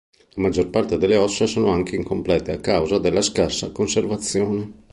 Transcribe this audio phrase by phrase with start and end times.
[0.33, 4.73] La maggior parte delle ossa sono anche incomplete, a causa della scarsa conservazione.